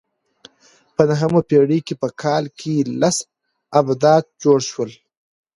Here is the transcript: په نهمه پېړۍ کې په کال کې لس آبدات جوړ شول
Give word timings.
په 0.95 1.01
نهمه 1.09 1.41
پېړۍ 1.49 1.79
کې 1.87 1.93
په 2.01 2.07
کال 2.21 2.43
کې 2.59 2.75
لس 3.01 3.17
آبدات 3.79 4.23
جوړ 4.43 4.59
شول 4.71 4.91